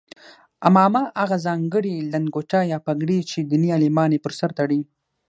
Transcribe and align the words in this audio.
عمامه 0.67 1.01
هغه 1.21 1.37
ځانګړې 1.45 1.95
لنګوټه 2.13 2.59
یا 2.71 2.77
پګړۍ 2.85 3.19
چې 3.29 3.37
دیني 3.49 3.69
عالمان 3.75 4.09
یې 4.15 4.23
پر 4.25 4.31
سر 4.39 4.49
تړي. 4.59 4.81